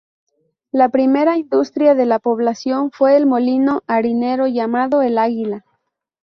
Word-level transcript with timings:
La 0.71 0.89
primera 0.89 1.37
industria 1.37 1.93
de 1.93 2.07
la 2.07 2.17
población 2.17 2.89
fue 2.89 3.21
un 3.21 3.29
molino 3.29 3.83
harinero 3.85 4.47
llamado 4.47 5.03
"El 5.03 5.19
Águila". 5.19 5.63